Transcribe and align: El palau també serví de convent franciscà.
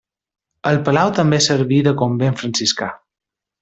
El 0.69 0.79
palau 0.87 1.13
també 1.19 1.41
serví 1.51 1.79
de 1.91 1.95
convent 2.03 2.43
franciscà. 2.43 2.93